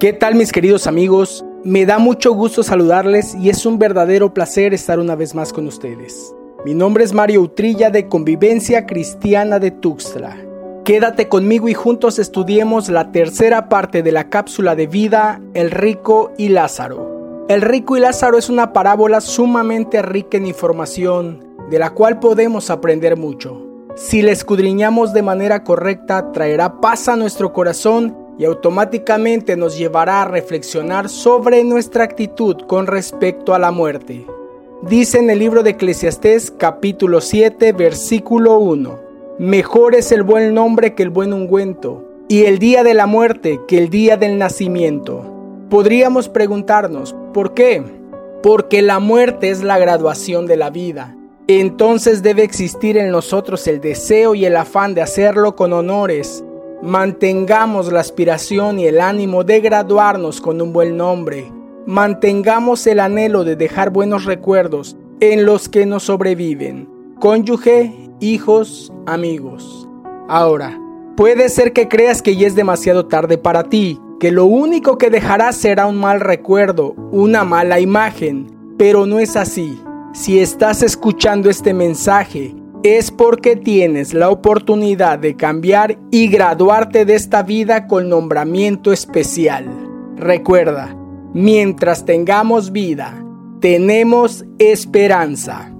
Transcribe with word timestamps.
¿Qué 0.00 0.12
tal 0.12 0.36
mis 0.36 0.52
queridos 0.52 0.86
amigos? 0.86 1.44
Me 1.64 1.84
da 1.84 1.98
mucho 1.98 2.32
gusto 2.32 2.62
saludarles 2.62 3.34
y 3.34 3.50
es 3.50 3.66
un 3.66 3.80
verdadero 3.80 4.32
placer 4.32 4.72
estar 4.72 5.00
una 5.00 5.16
vez 5.16 5.34
más 5.34 5.52
con 5.52 5.66
ustedes. 5.66 6.32
Mi 6.64 6.72
nombre 6.72 7.02
es 7.02 7.12
Mario 7.12 7.40
Utrilla 7.40 7.90
de 7.90 8.06
Convivencia 8.06 8.86
Cristiana 8.86 9.58
de 9.58 9.72
Tuxtla. 9.72 10.36
Quédate 10.84 11.28
conmigo 11.28 11.68
y 11.68 11.74
juntos 11.74 12.20
estudiemos 12.20 12.88
la 12.88 13.10
tercera 13.10 13.68
parte 13.68 14.04
de 14.04 14.12
la 14.12 14.30
cápsula 14.30 14.76
de 14.76 14.86
vida, 14.86 15.40
El 15.52 15.72
rico 15.72 16.30
y 16.38 16.50
Lázaro. 16.50 17.46
El 17.48 17.60
rico 17.60 17.96
y 17.96 18.00
Lázaro 18.00 18.38
es 18.38 18.48
una 18.48 18.72
parábola 18.72 19.20
sumamente 19.20 20.00
rica 20.02 20.36
en 20.36 20.46
información, 20.46 21.44
de 21.70 21.80
la 21.80 21.90
cual 21.90 22.20
podemos 22.20 22.70
aprender 22.70 23.16
mucho. 23.16 23.66
Si 23.96 24.22
la 24.22 24.30
escudriñamos 24.30 25.12
de 25.12 25.22
manera 25.22 25.64
correcta, 25.64 26.30
traerá 26.30 26.80
paz 26.80 27.08
a 27.08 27.16
nuestro 27.16 27.52
corazón 27.52 28.27
y 28.38 28.44
automáticamente 28.44 29.56
nos 29.56 29.76
llevará 29.76 30.22
a 30.22 30.24
reflexionar 30.24 31.08
sobre 31.08 31.64
nuestra 31.64 32.04
actitud 32.04 32.56
con 32.66 32.86
respecto 32.86 33.52
a 33.52 33.58
la 33.58 33.72
muerte. 33.72 34.24
Dice 34.82 35.18
en 35.18 35.28
el 35.28 35.40
libro 35.40 35.64
de 35.64 35.70
Eclesiastés 35.70 36.52
capítulo 36.52 37.20
7 37.20 37.72
versículo 37.72 38.58
1, 38.58 39.08
Mejor 39.38 39.96
es 39.96 40.12
el 40.12 40.22
buen 40.22 40.54
nombre 40.54 40.94
que 40.94 41.02
el 41.02 41.10
buen 41.10 41.32
ungüento, 41.32 42.04
y 42.28 42.44
el 42.44 42.58
día 42.58 42.84
de 42.84 42.94
la 42.94 43.06
muerte 43.06 43.60
que 43.66 43.78
el 43.78 43.88
día 43.88 44.16
del 44.16 44.38
nacimiento. 44.38 45.24
Podríamos 45.70 46.28
preguntarnos, 46.28 47.16
¿por 47.32 47.54
qué? 47.54 47.82
Porque 48.42 48.82
la 48.82 49.00
muerte 49.00 49.50
es 49.50 49.62
la 49.62 49.78
graduación 49.78 50.46
de 50.46 50.56
la 50.56 50.70
vida. 50.70 51.16
Entonces 51.46 52.22
debe 52.22 52.42
existir 52.42 52.98
en 52.98 53.10
nosotros 53.10 53.66
el 53.66 53.80
deseo 53.80 54.34
y 54.34 54.44
el 54.44 54.56
afán 54.56 54.94
de 54.94 55.02
hacerlo 55.02 55.56
con 55.56 55.72
honores, 55.72 56.44
Mantengamos 56.82 57.90
la 57.90 57.98
aspiración 57.98 58.78
y 58.78 58.86
el 58.86 59.00
ánimo 59.00 59.42
de 59.42 59.60
graduarnos 59.60 60.40
con 60.40 60.62
un 60.62 60.72
buen 60.72 60.96
nombre. 60.96 61.50
Mantengamos 61.86 62.86
el 62.86 63.00
anhelo 63.00 63.42
de 63.42 63.56
dejar 63.56 63.90
buenos 63.90 64.26
recuerdos 64.26 64.96
en 65.18 65.44
los 65.44 65.68
que 65.68 65.86
nos 65.86 66.04
sobreviven. 66.04 66.88
Cónyuge, 67.18 67.92
hijos, 68.20 68.92
amigos. 69.06 69.88
Ahora, 70.28 70.80
puede 71.16 71.48
ser 71.48 71.72
que 71.72 71.88
creas 71.88 72.22
que 72.22 72.36
ya 72.36 72.46
es 72.46 72.54
demasiado 72.54 73.06
tarde 73.06 73.38
para 73.38 73.64
ti, 73.64 73.98
que 74.20 74.30
lo 74.30 74.44
único 74.44 74.98
que 74.98 75.10
dejarás 75.10 75.56
será 75.56 75.86
un 75.86 75.96
mal 75.96 76.20
recuerdo, 76.20 76.94
una 77.10 77.42
mala 77.42 77.80
imagen, 77.80 78.46
pero 78.78 79.04
no 79.04 79.18
es 79.18 79.34
así. 79.34 79.82
Si 80.12 80.38
estás 80.38 80.84
escuchando 80.84 81.50
este 81.50 81.74
mensaje, 81.74 82.54
es 82.96 83.10
porque 83.10 83.56
tienes 83.56 84.14
la 84.14 84.30
oportunidad 84.30 85.18
de 85.18 85.36
cambiar 85.36 85.98
y 86.10 86.28
graduarte 86.28 87.04
de 87.04 87.14
esta 87.14 87.42
vida 87.42 87.86
con 87.86 88.08
nombramiento 88.08 88.92
especial. 88.92 89.66
Recuerda, 90.16 90.96
mientras 91.34 92.04
tengamos 92.04 92.72
vida, 92.72 93.24
tenemos 93.60 94.44
esperanza. 94.58 95.72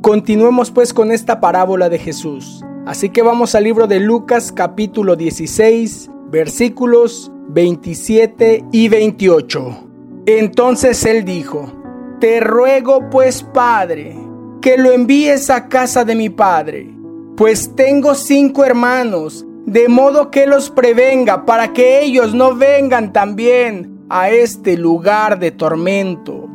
Continuemos 0.00 0.70
pues 0.70 0.92
con 0.92 1.12
esta 1.12 1.40
parábola 1.40 1.88
de 1.88 1.98
Jesús. 1.98 2.64
Así 2.86 3.10
que 3.10 3.22
vamos 3.22 3.54
al 3.54 3.64
libro 3.64 3.86
de 3.86 4.00
Lucas 4.00 4.52
capítulo 4.52 5.16
16, 5.16 6.10
versículos 6.30 7.30
27 7.48 8.64
y 8.72 8.88
28. 8.88 9.88
Entonces 10.26 11.04
él 11.04 11.24
dijo, 11.24 11.72
Te 12.20 12.40
ruego 12.40 13.10
pues, 13.10 13.42
Padre, 13.42 14.16
que 14.60 14.76
lo 14.76 14.92
envíes 14.92 15.48
a 15.48 15.68
casa 15.68 16.04
de 16.04 16.14
mi 16.14 16.28
padre, 16.28 16.94
pues 17.36 17.74
tengo 17.74 18.14
cinco 18.14 18.64
hermanos, 18.64 19.46
de 19.64 19.88
modo 19.88 20.30
que 20.30 20.46
los 20.46 20.70
prevenga 20.70 21.46
para 21.46 21.72
que 21.72 22.02
ellos 22.02 22.34
no 22.34 22.54
vengan 22.54 23.12
también 23.12 24.04
a 24.10 24.28
este 24.30 24.76
lugar 24.76 25.38
de 25.38 25.50
tormento. 25.50 26.48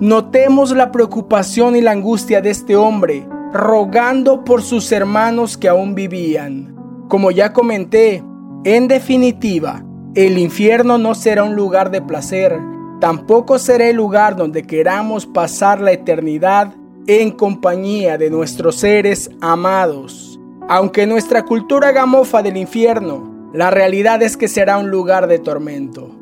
Notemos 0.00 0.74
la 0.74 0.90
preocupación 0.90 1.76
y 1.76 1.82
la 1.82 1.90
angustia 1.90 2.40
de 2.40 2.50
este 2.50 2.76
hombre, 2.76 3.26
rogando 3.52 4.44
por 4.44 4.62
sus 4.62 4.90
hermanos 4.92 5.58
que 5.58 5.68
aún 5.68 5.94
vivían. 5.94 6.74
Como 7.08 7.30
ya 7.30 7.52
comenté, 7.52 8.24
en 8.64 8.88
definitiva, 8.88 9.84
el 10.14 10.38
infierno 10.38 10.96
no 10.96 11.14
será 11.14 11.44
un 11.44 11.54
lugar 11.54 11.90
de 11.90 12.00
placer, 12.00 12.58
tampoco 13.00 13.58
será 13.58 13.88
el 13.88 13.96
lugar 13.96 14.36
donde 14.36 14.62
queramos 14.62 15.26
pasar 15.26 15.80
la 15.80 15.92
eternidad 15.92 16.74
en 17.18 17.32
compañía 17.32 18.18
de 18.18 18.30
nuestros 18.30 18.76
seres 18.76 19.32
amados. 19.40 20.38
Aunque 20.68 21.08
nuestra 21.08 21.44
cultura 21.44 21.90
gamofa 21.90 22.40
del 22.40 22.56
infierno, 22.56 23.50
la 23.52 23.72
realidad 23.72 24.22
es 24.22 24.36
que 24.36 24.46
será 24.46 24.78
un 24.78 24.90
lugar 24.90 25.26
de 25.26 25.40
tormento. 25.40 26.14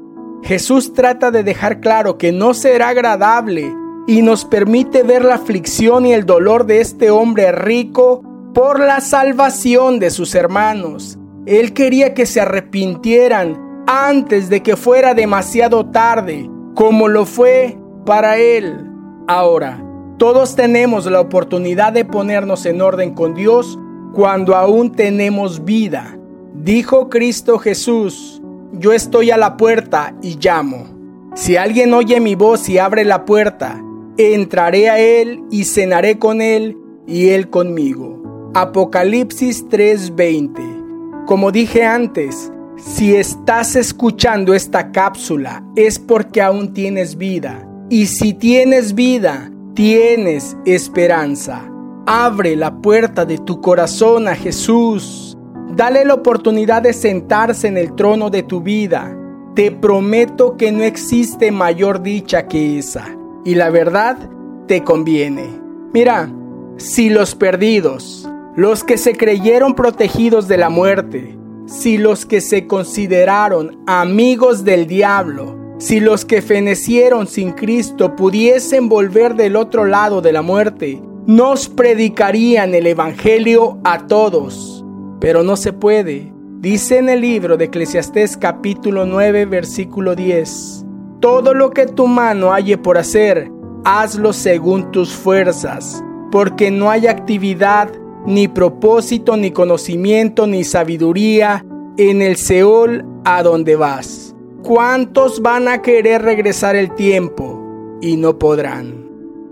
Jesús 0.43 0.95
trata 0.95 1.31
de 1.31 1.43
dejar 1.43 1.81
claro 1.81 2.17
que 2.17 2.33
no 2.33 2.55
será 2.55 2.89
agradable 2.89 3.71
y 4.07 4.23
nos 4.23 4.47
permite 4.47 5.03
ver 5.03 5.27
la 5.27 5.35
aflicción 5.35 6.07
y 6.07 6.15
el 6.15 6.25
dolor 6.25 6.65
de 6.65 6.81
este 6.81 7.11
hombre 7.11 7.53
rico 7.53 8.23
por 8.55 8.81
la 8.81 9.03
salvación 9.03 9.99
de 9.99 10.09
sus 10.09 10.35
hermanos. 10.35 11.19
Él 11.45 11.75
quería 11.75 12.15
que 12.15 12.25
se 12.25 12.41
arrepintieran 12.41 13.85
antes 13.87 14.49
de 14.49 14.63
que 14.63 14.75
fuera 14.75 15.13
demasiado 15.13 15.85
tarde, 15.91 16.49
como 16.75 17.09
lo 17.09 17.27
fue 17.27 17.77
para 18.07 18.39
él. 18.39 18.87
Ahora, 19.27 19.85
todos 20.19 20.57
tenemos 20.57 21.07
la 21.07 21.21
oportunidad 21.21 21.93
de 21.93 22.05
ponernos 22.05 22.67
en 22.67 22.83
orden 22.83 23.15
con 23.15 23.35
Dios 23.35 23.79
cuando 24.13 24.57
aún 24.57 24.93
tenemos 24.93 25.65
vida. 25.65 26.19
Dijo 26.55 27.09
Cristo 27.09 27.59
Jesús, 27.59 28.43
yo 28.73 28.93
estoy 28.93 29.31
a 29.31 29.37
la 29.37 29.57
puerta 29.57 30.15
y 30.21 30.37
llamo. 30.37 30.87
Si 31.35 31.57
alguien 31.57 31.95
oye 31.95 32.21
mi 32.21 32.35
voz 32.35 32.69
y 32.69 32.79
abre 32.79 33.05
la 33.05 33.25
puerta, 33.25 33.81
entraré 34.17 34.91
a 34.91 34.99
él 34.99 35.41
y 35.53 35.65
cenaré 35.65 36.19
con 36.19 36.43
él 36.43 36.77
y 37.07 37.29
él 37.29 37.49
conmigo. 37.49 38.51
Apocalipsis 38.55 39.69
3:20. 39.69 41.27
Como 41.27 41.53
dije 41.53 41.85
antes, 41.85 42.51
si 42.77 43.15
estás 43.15 43.77
escuchando 43.77 44.53
esta 44.53 44.91
cápsula 44.91 45.63
es 45.77 46.01
porque 46.01 46.43
aún 46.43 46.73
tienes 46.73 47.17
vida. 47.17 47.65
Y 47.89 48.07
si 48.07 48.35
tienes 48.35 48.95
vida, 48.95 49.53
tienes 49.79 50.57
esperanza. 50.65 51.63
Abre 52.05 52.57
la 52.57 52.75
puerta 52.79 53.25
de 53.25 53.39
tu 53.39 53.61
corazón 53.61 54.27
a 54.27 54.35
Jesús. 54.35 55.39
Dale 55.77 56.05
la 56.05 56.15
oportunidad 56.15 56.83
de 56.83 56.93
sentarse 56.93 57.69
en 57.69 57.77
el 57.77 57.95
trono 57.95 58.29
de 58.29 58.43
tu 58.43 58.61
vida. 58.61 59.17
Te 59.55 59.71
prometo 59.71 60.57
que 60.57 60.73
no 60.73 60.83
existe 60.83 61.53
mayor 61.53 62.03
dicha 62.03 62.49
que 62.49 62.81
esa. 62.81 63.07
Y 63.45 63.55
la 63.55 63.71
verdad 63.71 64.19
te 64.67 64.83
conviene. 64.83 65.47
Mira, 65.93 66.29
si 66.77 67.09
los 67.09 67.37
perdidos, 67.37 68.29
los 68.57 68.83
que 68.83 68.99
se 68.99 69.15
creyeron 69.15 69.77
protegidos 69.77 70.49
de 70.49 70.57
la 70.57 70.71
muerte, 70.71 71.39
si 71.67 71.99
los 71.99 72.27
que 72.27 72.41
se 72.41 72.67
consideraron 72.67 73.79
amigos 73.87 74.65
del 74.65 74.89
diablo, 74.89 75.57
si 75.79 76.01
los 76.01 76.25
que 76.25 76.43
fenecieron 76.43 77.29
sin 77.29 77.53
Cristo 77.53 78.17
pudiesen 78.17 78.89
volver 78.89 79.37
del 79.37 79.55
otro 79.55 79.85
lado 79.85 80.21
de 80.21 80.33
la 80.33 80.43
muerte, 80.43 81.01
nos 81.27 81.69
predicarían 81.69 82.75
el 82.75 82.87
Evangelio 82.89 83.79
a 83.85 84.07
todos. 84.07 84.85
Pero 85.21 85.45
no 85.45 85.57
se 85.57 85.73
puede. 85.73 86.33
Dice 86.59 86.99
en 86.99 87.09
el 87.09 87.21
libro 87.21 87.57
de 87.57 87.67
Eclesiastés 87.67 88.37
capítulo 88.37 89.07
9 89.07 89.47
versículo 89.47 90.17
10. 90.17 90.85
Todo 91.21 91.55
lo 91.55 91.71
que 91.71 91.87
tu 91.87 92.09
mano 92.09 92.53
halle 92.53 92.77
por 92.77 92.99
hacer, 92.99 93.49
hazlo 93.85 94.33
según 94.33 94.91
tus 94.91 95.13
fuerzas, 95.13 96.03
porque 96.33 96.73
no 96.73 96.91
hay 96.91 97.07
actividad, 97.07 97.91
ni 98.27 98.49
propósito, 98.49 99.37
ni 99.37 99.53
conocimiento, 99.53 100.49
ni 100.49 100.65
sabiduría 100.65 101.65
en 101.97 102.23
el 102.23 102.37
Seol 102.37 103.05
a 103.25 103.43
donde 103.45 103.77
vas. 103.77 104.35
¿Cuántos 104.69 105.41
van 105.41 105.67
a 105.67 105.81
querer 105.81 106.21
regresar 106.21 106.77
el 106.77 106.95
tiempo 106.95 107.99
y 108.03 108.19
no 108.19 108.39
podrán? 108.39 109.09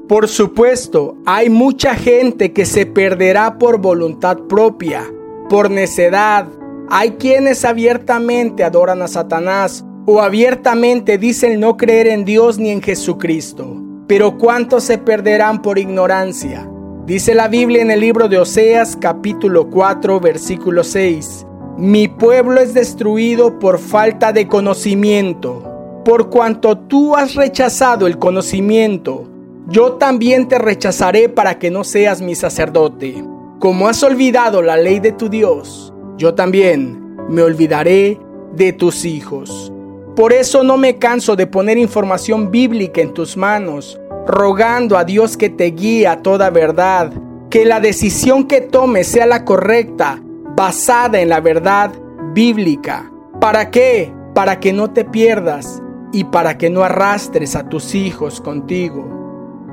Por 0.06 0.28
supuesto, 0.28 1.16
hay 1.24 1.48
mucha 1.48 1.94
gente 1.94 2.52
que 2.52 2.66
se 2.66 2.84
perderá 2.84 3.56
por 3.56 3.78
voluntad 3.78 4.40
propia, 4.40 5.10
por 5.48 5.70
necedad. 5.70 6.46
Hay 6.90 7.12
quienes 7.12 7.64
abiertamente 7.64 8.62
adoran 8.62 9.00
a 9.00 9.08
Satanás 9.08 9.86
o 10.04 10.20
abiertamente 10.20 11.16
dicen 11.16 11.60
no 11.60 11.78
creer 11.78 12.08
en 12.08 12.26
Dios 12.26 12.58
ni 12.58 12.68
en 12.68 12.82
Jesucristo. 12.82 13.82
Pero 14.06 14.36
¿cuántos 14.36 14.84
se 14.84 14.98
perderán 14.98 15.62
por 15.62 15.78
ignorancia? 15.78 16.68
Dice 17.06 17.34
la 17.34 17.48
Biblia 17.48 17.80
en 17.80 17.90
el 17.90 18.00
libro 18.00 18.28
de 18.28 18.36
Oseas 18.36 18.98
capítulo 19.00 19.70
4 19.70 20.20
versículo 20.20 20.84
6. 20.84 21.45
Mi 21.78 22.08
pueblo 22.08 22.58
es 22.58 22.72
destruido 22.72 23.58
por 23.58 23.78
falta 23.78 24.32
de 24.32 24.48
conocimiento. 24.48 25.62
Por 26.06 26.30
cuanto 26.30 26.78
tú 26.78 27.14
has 27.14 27.34
rechazado 27.34 28.06
el 28.06 28.16
conocimiento, 28.16 29.28
yo 29.68 29.94
también 29.94 30.48
te 30.48 30.58
rechazaré 30.58 31.28
para 31.28 31.58
que 31.58 31.70
no 31.70 31.84
seas 31.84 32.22
mi 32.22 32.34
sacerdote. 32.34 33.22
Como 33.58 33.88
has 33.88 34.02
olvidado 34.02 34.62
la 34.62 34.78
ley 34.78 35.00
de 35.00 35.12
tu 35.12 35.28
Dios, 35.28 35.92
yo 36.16 36.34
también 36.34 37.14
me 37.28 37.42
olvidaré 37.42 38.18
de 38.54 38.72
tus 38.72 39.04
hijos. 39.04 39.70
Por 40.14 40.32
eso 40.32 40.62
no 40.62 40.78
me 40.78 40.96
canso 40.96 41.36
de 41.36 41.46
poner 41.46 41.76
información 41.76 42.50
bíblica 42.50 43.02
en 43.02 43.12
tus 43.12 43.36
manos, 43.36 44.00
rogando 44.26 44.96
a 44.96 45.04
Dios 45.04 45.36
que 45.36 45.50
te 45.50 45.66
guíe 45.66 46.06
a 46.06 46.22
toda 46.22 46.48
verdad, 46.48 47.12
que 47.50 47.66
la 47.66 47.80
decisión 47.80 48.44
que 48.44 48.62
tomes 48.62 49.08
sea 49.08 49.26
la 49.26 49.44
correcta, 49.44 50.22
basada 50.56 51.20
en 51.20 51.28
la 51.28 51.40
verdad 51.40 51.92
bíblica. 52.32 53.12
¿Para 53.40 53.70
qué? 53.70 54.12
Para 54.34 54.58
que 54.58 54.72
no 54.72 54.90
te 54.90 55.04
pierdas 55.04 55.82
y 56.12 56.24
para 56.24 56.56
que 56.56 56.70
no 56.70 56.82
arrastres 56.82 57.54
a 57.54 57.68
tus 57.68 57.94
hijos 57.94 58.40
contigo. 58.40 59.06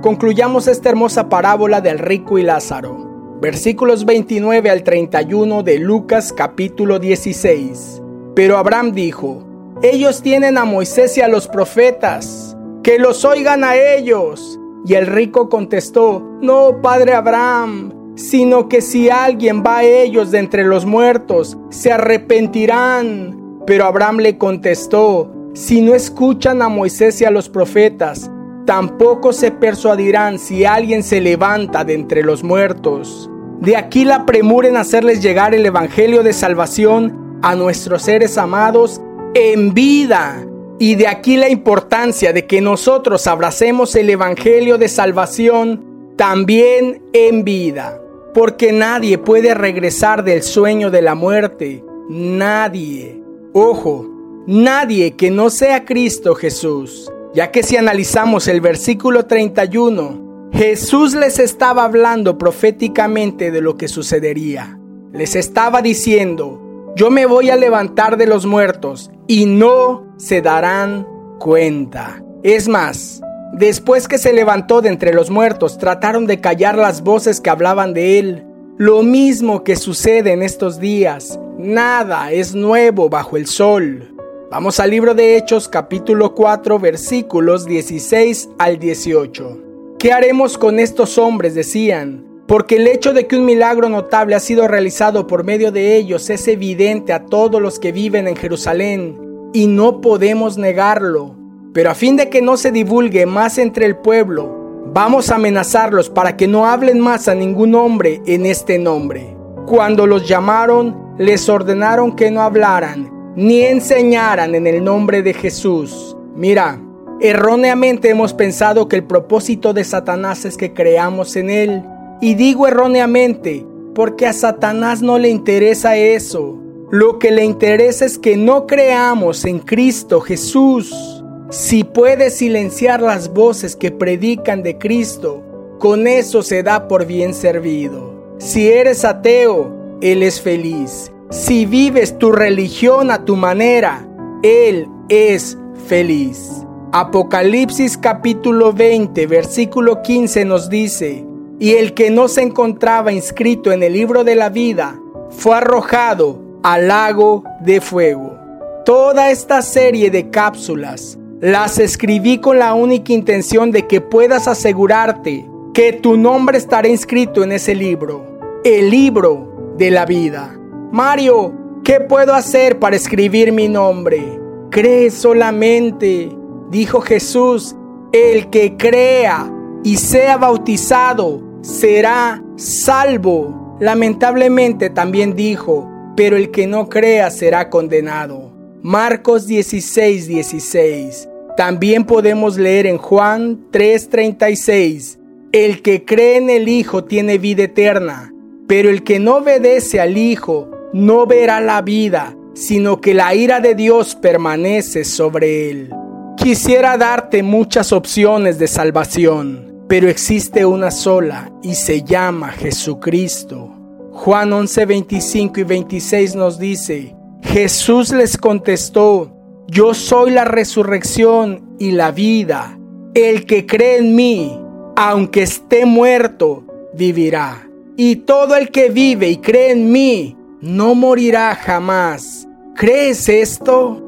Concluyamos 0.02 0.68
esta 0.68 0.90
hermosa 0.90 1.30
parábola 1.30 1.80
del 1.80 2.00
rico 2.00 2.38
y 2.38 2.44
Lázaro. 2.44 3.38
Versículos 3.42 4.04
29 4.04 4.70
al 4.70 4.84
31 4.84 5.64
de 5.64 5.80
Lucas 5.80 6.34
capítulo 6.34 7.00
16. 7.00 8.02
Pero 8.36 8.58
Abraham 8.58 8.92
dijo, 8.92 9.46
ellos 9.82 10.22
tienen 10.22 10.58
a 10.58 10.66
Moisés 10.66 11.18
y 11.18 11.22
a 11.22 11.30
los 11.30 11.48
profetas, 11.48 12.58
que 12.84 13.00
los 13.00 13.24
oigan 13.24 13.64
a 13.64 13.78
ellos. 13.78 14.60
Y 14.86 14.96
el 14.96 15.08
rico 15.08 15.48
contestó, 15.48 16.22
no, 16.42 16.82
padre 16.82 17.14
Abraham, 17.14 18.03
sino 18.15 18.69
que 18.69 18.81
si 18.81 19.10
alguien 19.10 19.63
va 19.65 19.77
a 19.77 19.83
ellos 19.83 20.31
de 20.31 20.39
entre 20.39 20.63
los 20.63 20.86
muertos, 20.86 21.57
se 21.69 21.92
arrepentirán. 21.92 23.62
Pero 23.65 23.86
Abraham 23.86 24.18
le 24.18 24.38
contestó, 24.38 25.31
si 25.54 25.81
no 25.81 25.95
escuchan 25.95 26.62
a 26.62 26.69
Moisés 26.69 27.21
y 27.21 27.25
a 27.25 27.31
los 27.31 27.50
profetas, 27.50 28.30
tampoco 28.65 29.33
se 29.33 29.51
persuadirán 29.51 30.39
si 30.39 30.65
alguien 30.65 31.04
se 31.04 31.21
levanta 31.21 31.83
de 31.83 31.94
entre 31.94 32.24
los 32.24 32.44
muertos. 32.44 33.30
De 33.60 33.77
aquí 33.77 34.04
la 34.04 34.25
premura 34.25 34.68
en 34.68 34.77
hacerles 34.77 35.21
llegar 35.21 35.56
el 35.56 35.65
Evangelio 35.65 36.24
de 36.24 36.33
salvación 36.33 37.39
a 37.42 37.56
nuestros 37.56 38.04
seres 38.04 38.38
amados 38.38 39.00
en 39.33 39.74
vida. 39.74 40.45
Y 40.80 40.95
de 40.95 41.07
aquí 41.07 41.38
la 41.38 41.50
importancia 41.50 42.33
de 42.33 42.45
que 42.45 42.62
nosotros 42.62 43.27
abracemos 43.27 43.95
el 43.95 44.10
Evangelio 44.10 44.77
de 44.77 44.89
salvación 44.89 45.93
también 46.15 47.01
en 47.13 47.44
vida. 47.44 48.00
Porque 48.33 48.71
nadie 48.71 49.18
puede 49.18 49.54
regresar 49.54 50.24
del 50.24 50.42
sueño 50.42 50.89
de 50.89 51.01
la 51.01 51.15
muerte. 51.15 51.83
Nadie. 52.10 53.21
Ojo, 53.54 54.10
nadie 54.48 55.15
que 55.15 55.30
no 55.30 55.50
sea 55.50 55.86
Cristo 55.86 56.33
Jesús. 56.36 57.12
Ya 57.33 57.51
que 57.51 57.63
si 57.63 57.77
analizamos 57.77 58.48
el 58.48 58.62
versículo 58.62 59.25
31, 59.25 60.50
Jesús 60.54 61.15
les 61.15 61.39
estaba 61.39 61.83
hablando 61.83 62.38
proféticamente 62.38 63.51
de 63.51 63.62
lo 63.62 63.75
que 63.75 63.88
sucedería. 63.88 64.80
Les 65.12 65.36
estaba 65.36 65.81
diciendo, 65.81 66.94
yo 66.95 67.10
me 67.10 67.25
voy 67.25 67.50
a 67.50 67.56
levantar 67.56 68.18
de 68.18 68.27
los 68.27 68.45
muertos 68.45 69.12
y 69.27 69.45
no 69.45 70.13
se 70.18 70.42
darán 70.42 71.07
cuenta. 71.39 72.24
Es 72.44 72.68
más, 72.68 73.21
después 73.54 74.08
que 74.08 74.18
se 74.18 74.34
levantó 74.34 74.82
de 74.82 74.90
entre 74.90 75.14
los 75.14 75.30
muertos, 75.30 75.78
trataron 75.78 76.28
de 76.28 76.42
callar 76.42 76.78
las 76.78 77.02
voces 77.02 77.40
que 77.40 77.50
hablaban 77.50 77.94
de 77.94 78.20
él. 78.20 78.46
Lo 78.78 79.04
mismo 79.04 79.64
que 79.64 79.76
sucede 79.76 80.34
en 80.34 80.44
estos 80.44 80.80
días. 80.80 81.40
Nada 81.58 82.32
es 82.32 82.56
nuevo 82.56 83.10
bajo 83.10 83.38
el 83.38 83.48
sol. 83.48 84.16
Vamos 84.52 84.80
al 84.80 84.90
libro 84.90 85.14
de 85.14 85.38
Hechos 85.38 85.68
capítulo 85.68 86.36
4 86.36 86.80
versículos 86.80 87.66
16 87.66 88.50
al 88.58 88.80
18. 88.80 89.60
¿Qué 90.00 90.12
haremos 90.12 90.58
con 90.58 90.80
estos 90.80 91.18
hombres? 91.18 91.56
decían 91.56 92.34
porque 92.48 92.76
el 92.76 92.88
hecho 92.88 93.14
de 93.14 93.26
que 93.26 93.38
un 93.38 93.46
milagro 93.46 93.90
notable 93.90 94.36
ha 94.36 94.40
sido 94.40 94.68
realizado 94.68 95.28
por 95.28 95.44
medio 95.44 95.72
de 95.72 95.96
ellos 95.96 96.30
es 96.30 96.48
evidente 96.48 97.14
a 97.14 97.26
todos 97.26 97.62
los 97.62 97.80
que 97.80 97.92
viven 97.92 98.28
en 98.28 98.36
Jerusalén 98.36 99.50
y 99.54 99.68
no 99.68 100.02
podemos 100.02 100.58
negarlo. 100.58 101.36
Pero 101.74 101.90
a 101.90 101.96
fin 101.96 102.16
de 102.16 102.30
que 102.30 102.42
no 102.42 102.56
se 102.56 102.72
divulgue 102.72 103.25
más 103.25 103.58
entre 103.58 103.86
el 103.86 103.98
pueblo, 103.98 104.84
vamos 104.94 105.31
a 105.31 105.36
amenazarlos 105.36 106.10
para 106.10 106.38
que 106.38 106.48
no 106.48 106.68
hablen 106.68 107.00
más 107.00 107.28
a 107.28 107.34
ningún 107.36 107.74
hombre 107.74 108.22
en 108.28 108.46
este 108.46 108.78
nombre. 108.78 109.36
Cuando 109.66 110.06
los 110.06 110.28
llamaron, 110.28 110.96
les 111.18 111.50
ordenaron 111.50 112.16
que 112.16 112.30
no 112.30 112.42
hablaran 112.42 113.12
ni 113.36 113.62
enseñaran 113.62 114.54
en 114.56 114.68
el 114.68 114.84
nombre 114.84 115.24
de 115.24 115.34
Jesús. 115.34 116.16
Mira, 116.36 116.80
erróneamente 117.20 118.10
hemos 118.10 118.34
pensado 118.34 118.88
que 118.88 118.98
el 118.98 119.04
propósito 119.06 119.74
de 119.74 119.84
Satanás 119.84 120.46
es 120.46 120.58
que 120.58 120.74
creamos 120.74 121.36
en 121.36 121.50
él 121.50 121.84
y 122.22 122.36
digo 122.36 122.68
erróneamente, 122.68 123.66
porque 123.96 124.28
a 124.28 124.34
Satanás 124.34 125.02
no 125.02 125.18
le 125.18 125.30
interesa 125.30 125.98
eso. 125.98 126.60
Lo 126.92 127.18
que 127.18 127.31
le 127.31 127.44
interesa 127.44 128.06
es 128.06 128.20
que 128.20 128.38
no 128.38 128.68
creamos 128.68 129.46
en 129.46 129.60
Cristo 129.60 130.22
Jesús. 130.22 131.12
Si 131.54 131.84
puede 131.84 132.32
silenciar 132.32 133.00
las 133.00 133.32
voces 133.32 133.76
que 133.76 133.92
predican 133.92 134.64
de 134.64 134.80
Cristo, 134.80 135.44
con 135.78 136.08
eso 136.08 136.42
se 136.42 136.64
da 136.64 136.88
por 136.88 137.06
bien 137.06 137.36
servido. 137.36 138.36
Si 138.40 138.72
eres 138.72 139.06
ateo, 139.06 139.72
Él 140.02 140.24
es 140.24 140.42
feliz. 140.42 141.12
Si 141.30 141.68
vives 141.68 142.18
tu 142.18 142.32
religión 142.32 143.12
a 143.12 143.24
tu 143.24 143.36
manera, 143.36 144.04
Él 144.42 144.88
es 145.10 145.56
feliz. 145.86 146.66
Apocalipsis 146.92 148.00
capítulo 148.00 148.74
20, 148.74 149.28
versículo 149.28 150.02
15 150.02 150.46
nos 150.46 150.72
dice, 150.72 151.24
y 151.60 151.74
el 151.74 151.94
que 151.94 152.10
no 152.10 152.30
se 152.30 152.42
encontraba 152.42 153.14
inscrito 153.14 153.72
en 153.72 153.84
el 153.84 153.94
libro 153.94 154.24
de 154.24 154.34
la 154.34 154.50
vida 154.50 155.00
fue 155.30 155.56
arrojado 155.56 156.42
al 156.64 156.88
lago 156.88 157.44
de 157.62 157.80
fuego. 157.80 158.40
Toda 158.86 159.30
esta 159.30 159.62
serie 159.62 160.10
de 160.10 160.32
cápsulas 160.32 161.20
las 161.44 161.78
escribí 161.78 162.38
con 162.38 162.57
la 162.57 162.74
única 162.74 163.12
intención 163.12 163.69
de 163.72 163.86
que 163.86 164.00
puedas 164.00 164.48
asegurarte 164.48 165.45
que 165.74 165.92
tu 165.92 166.16
nombre 166.16 166.57
estará 166.57 166.88
inscrito 166.88 167.44
en 167.44 167.51
ese 167.51 167.75
libro, 167.75 168.40
el 168.63 168.90
libro 168.90 169.75
de 169.78 169.92
la 169.92 170.06
vida. 170.06 170.57
Mario, 170.94 171.54
¿qué 171.84 172.00
puedo 172.00 172.34
hacer 172.34 172.80
para 172.80 172.95
escribir 172.95 173.51
mi 173.51 173.68
nombre? 173.68 174.40
Cree 174.72 175.12
solamente, 175.12 176.31
dijo 176.69 177.01
Jesús, 177.01 177.75
el 178.13 178.50
que 178.50 178.78
crea 178.78 179.51
y 179.84 179.98
sea 179.98 180.38
bautizado 180.38 181.42
será 181.60 182.42
salvo. 182.56 183.75
Lamentablemente 183.81 184.89
también 184.89 185.36
dijo, 185.36 185.92
pero 186.16 186.38
el 186.38 186.51
que 186.51 186.68
no 186.68 186.88
crea 186.88 187.30
será 187.31 187.69
condenado. 187.69 188.54
Marcos 188.81 189.46
16, 189.46 190.28
16. 190.28 191.28
También 191.58 192.06
podemos 192.06 192.58
leer 192.58 192.88
en 192.88 192.98
Juan 192.98 193.66
3:36, 193.72 195.20
el 195.51 195.82
que 195.82 196.06
cree 196.06 196.38
en 196.38 196.50
el 196.50 196.68
Hijo 196.68 197.04
tiene 197.04 197.38
vida 197.38 197.63
eterna, 197.63 198.34
pero 198.68 198.89
el 198.89 199.04
que 199.04 199.20
no 199.20 199.38
obedece 199.38 200.00
al 200.00 200.18
Hijo 200.18 200.70
no 200.94 201.25
verá 201.25 201.60
la 201.60 201.82
vida, 201.82 202.36
sino 202.54 203.01
que 203.01 203.13
la 203.13 203.34
ira 203.36 203.60
de 203.60 203.75
Dios 203.75 204.16
permanece 204.16 205.04
sobre 205.04 205.70
él. 205.70 205.89
Quisiera 206.38 206.98
darte 206.98 207.44
muchas 207.44 207.92
opciones 207.92 208.60
de 208.60 208.68
salvación 208.68 209.74
pero 209.94 210.10
existe 210.10 210.66
una 210.66 210.89
sola 210.89 211.51
y 211.62 211.75
se 211.75 212.01
llama 212.04 212.50
Jesucristo. 212.50 213.70
Juan 214.12 214.51
11, 214.51 214.86
25 214.88 215.60
y 215.60 215.63
26 215.63 216.36
nos 216.36 216.58
dice, 216.58 217.16
Jesús 217.44 218.12
les 218.12 218.36
contestó, 218.36 219.33
yo 219.67 219.93
soy 219.93 220.32
la 220.32 220.46
resurrección 220.46 221.75
y 221.79 221.91
la 221.91 222.12
vida. 222.12 222.77
El 223.13 223.46
que 223.46 223.65
cree 223.65 223.98
en 223.98 224.15
mí, 224.15 224.60
aunque 224.96 225.43
esté 225.43 225.86
muerto, 225.86 226.65
vivirá. 226.93 227.67
Y 227.96 228.17
todo 228.17 228.55
el 228.55 228.70
que 228.70 228.89
vive 228.89 229.29
y 229.29 229.38
cree 229.38 229.72
en 229.72 229.91
mí, 229.91 230.36
no 230.62 230.96
morirá 230.96 231.55
jamás. 231.55 232.48
¿Crees 232.75 233.29
esto? 233.29 234.01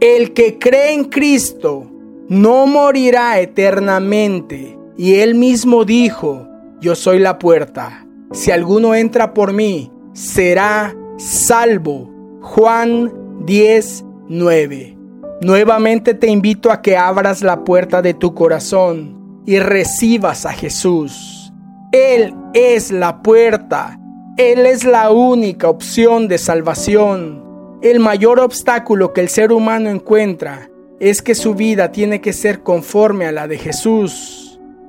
El 0.00 0.32
que 0.32 0.58
cree 0.58 0.92
en 0.92 1.04
Cristo, 1.04 1.90
no 2.28 2.66
morirá 2.66 3.40
eternamente. 3.40 4.78
Y 4.96 5.14
él 5.14 5.34
mismo 5.34 5.84
dijo, 5.84 6.46
yo 6.80 6.94
soy 6.94 7.18
la 7.18 7.38
puerta. 7.38 8.06
Si 8.32 8.50
alguno 8.50 8.94
entra 8.94 9.34
por 9.34 9.52
mí, 9.52 9.90
será 10.12 10.94
salvo. 11.16 12.10
Juan 12.42 13.12
10, 13.44 14.04
9. 14.28 14.99
Nuevamente 15.40 16.14
te 16.14 16.28
invito 16.28 16.70
a 16.70 16.82
que 16.82 16.96
abras 16.96 17.42
la 17.42 17.64
puerta 17.64 18.02
de 18.02 18.14
tu 18.14 18.34
corazón 18.34 19.42
y 19.46 19.58
recibas 19.58 20.46
a 20.46 20.52
Jesús. 20.52 21.52
Él 21.92 22.34
es 22.54 22.90
la 22.90 23.22
puerta. 23.22 23.98
Él 24.36 24.66
es 24.66 24.84
la 24.84 25.10
única 25.10 25.68
opción 25.68 26.28
de 26.28 26.38
salvación. 26.38 27.44
El 27.82 28.00
mayor 28.00 28.40
obstáculo 28.40 29.12
que 29.12 29.22
el 29.22 29.28
ser 29.28 29.52
humano 29.52 29.88
encuentra 29.90 30.68
es 30.98 31.22
que 31.22 31.34
su 31.34 31.54
vida 31.54 31.92
tiene 31.92 32.20
que 32.20 32.32
ser 32.32 32.62
conforme 32.62 33.26
a 33.26 33.32
la 33.32 33.48
de 33.48 33.58
Jesús 33.58 34.40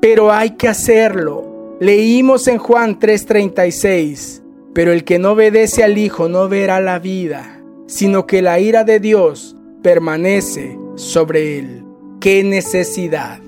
pero 0.02 0.34
hay 0.34 0.52
que 0.52 0.68
hacerlo. 0.68 1.78
Leímos 1.80 2.48
en 2.48 2.58
Juan 2.58 3.00
3:36, 3.00 4.42
pero 4.74 4.92
el 4.92 5.06
que 5.06 5.20
no 5.20 5.32
obedece 5.32 5.84
al 5.84 5.98
Hijo 5.98 6.28
no 6.28 6.50
verá 6.50 6.82
la 6.82 7.00
vida, 7.00 7.62
sino 7.88 8.26
que 8.26 8.42
la 8.42 8.60
ira 8.60 8.84
de 8.84 9.00
Dios 9.00 9.56
permanece 9.82 10.78
sobre 10.96 11.60
él. 11.60 11.84
¡Qué 12.20 12.44
necesidad! 12.44 13.40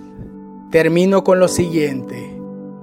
Termino 0.72 1.24
con 1.24 1.40
lo 1.40 1.48
siguiente. 1.48 2.34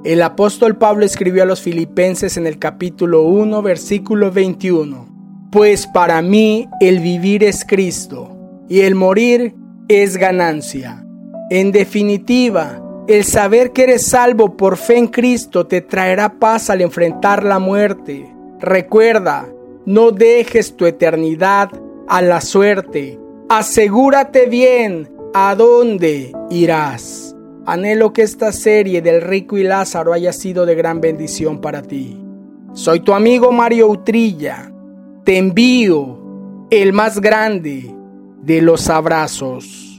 El 0.05 0.23
apóstol 0.23 0.77
Pablo 0.77 1.05
escribió 1.05 1.43
a 1.43 1.47
los 1.47 1.61
filipenses 1.61 2.37
en 2.37 2.47
el 2.47 2.59
capítulo 2.59 3.23
1, 3.23 3.61
versículo 3.63 4.31
21. 4.31 5.49
Pues 5.51 5.87
para 5.87 6.23
mí 6.23 6.69
el 6.81 7.01
vivir 7.01 7.45
es 7.45 7.65
Cristo 7.65 8.65
y 8.69 8.81
el 8.81 8.95
morir 8.95 9.55
es 9.89 10.17
ganancia. 10.17 11.05
En 11.51 11.73
definitiva, 11.73 12.81
el 13.09 13.25
saber 13.25 13.73
que 13.73 13.83
eres 13.83 14.07
salvo 14.07 14.57
por 14.57 14.77
fe 14.77 14.97
en 14.97 15.09
Cristo 15.09 15.67
te 15.67 15.81
traerá 15.81 16.39
paz 16.39 16.71
al 16.71 16.81
enfrentar 16.81 17.45
la 17.45 17.59
muerte. 17.59 18.33
Recuerda, 18.61 19.49
no 19.85 20.13
dejes 20.13 20.77
tu 20.77 20.87
eternidad 20.87 21.71
a 22.07 22.23
la 22.23 22.41
suerte. 22.41 23.19
Asegúrate 23.53 24.47
bien 24.47 25.11
a 25.35 25.57
dónde 25.57 26.31
irás. 26.51 27.35
Anhelo 27.67 28.13
que 28.13 28.23
esta 28.23 28.53
serie 28.53 29.03
del 29.03 29.21
rico 29.21 29.59
y 29.59 29.65
Lázaro 29.65 30.13
haya 30.13 30.33
sido 30.33 30.65
de 30.67 30.77
gran 30.77 31.01
bendición 31.01 31.61
para 31.61 31.83
ti. 31.83 32.17
Soy 32.75 33.01
tu 33.01 33.13
amigo 33.13 33.51
Mario 33.51 33.89
Utrilla. 33.89 34.73
Te 35.25 35.37
envío 35.37 36.69
el 36.71 36.93
más 36.93 37.21
grande 37.21 37.93
de 38.41 38.63
los 38.63 38.89
abrazos. 38.89 39.90